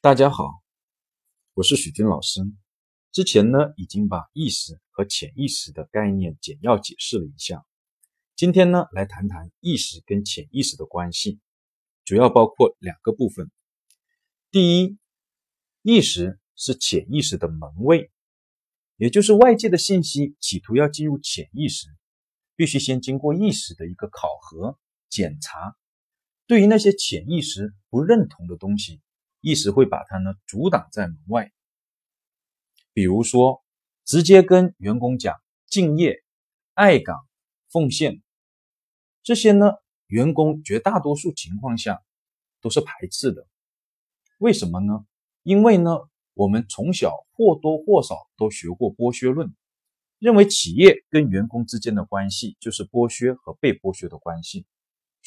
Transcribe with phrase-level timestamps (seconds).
[0.00, 0.62] 大家好，
[1.54, 2.40] 我是许军老师。
[3.12, 7.66] 之前呢，已经把意识和潜意识的概念简要解释了一下。
[8.36, 11.40] 今天呢，来谈谈意识跟潜意识的关系，
[12.04, 13.50] 主要包括两个部分。
[14.50, 14.98] 第一，
[15.82, 18.10] 意识是潜意识的门卫，
[18.96, 21.88] 也就是外界的信息企图要进入潜意识，
[22.56, 25.76] 必须先经过意识的一个考核检查。
[26.46, 29.00] 对于那些潜意识不认同的东西，
[29.40, 31.52] 意识会把它呢阻挡在门外。
[32.92, 33.62] 比如说，
[34.04, 35.36] 直接跟员工讲
[35.66, 36.22] 敬业、
[36.74, 37.16] 爱岗、
[37.70, 38.22] 奉献。
[39.22, 39.72] 这些呢，
[40.06, 42.02] 员工绝大多数情况下
[42.60, 43.46] 都是排斥的。
[44.38, 45.04] 为什么呢？
[45.42, 45.90] 因为呢，
[46.32, 49.54] 我们从小或多或少都学过剥削论，
[50.18, 54.64] 认为企业跟员工之间的关系就是剥削和被剥削的关系。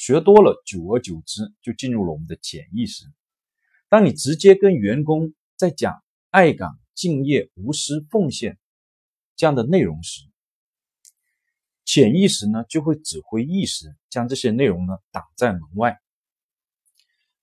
[0.04, 3.04] 学多了，久而久之就进入了我们的潜意识。
[3.88, 8.58] 当你直接跟员工在讲爱岗、敬业、无私、奉献
[9.36, 10.22] 这样的内容时，
[11.84, 16.00] 潜意识呢就会指挥意识将这些内容呢挡在门外。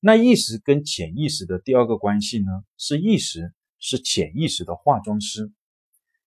[0.02, 5.50] 那意识跟潜意识的第二个关系呢，是意识是潜意识的化妆师，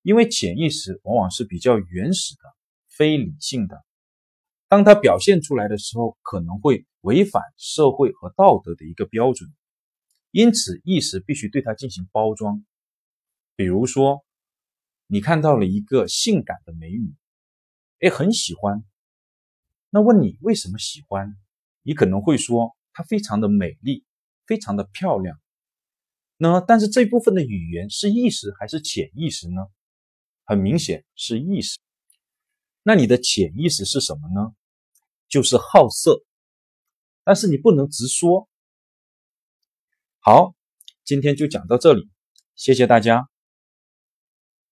[0.01, 2.41] 因为潜意识往往是比较原始的、
[2.89, 3.85] 非理性的，
[4.73, 9.53] 当它表现出来的时候，可能会违反社会和道德的一个标准，
[10.31, 12.65] 因此意识必须对它进行包装。
[13.55, 14.25] 比如说，
[15.09, 17.15] 你看到了一个性感的美女。
[18.01, 18.83] 哎，很喜欢。
[19.91, 21.37] 那问你为什么喜欢？
[21.83, 24.07] 你可能会说她非常的美丽，
[24.47, 25.39] 非常的漂亮。
[26.39, 29.67] 那但是这部分的语言是意识还是潜意识呢？
[30.45, 31.79] 很明显是意识。
[32.83, 34.55] 那你的潜意识是什么呢？
[35.33, 36.23] 就是好色。
[37.25, 38.51] 但是你不能直说。
[40.21, 40.55] 好，
[41.05, 42.11] 今天就讲到这里，
[42.55, 43.32] 谢谢大家。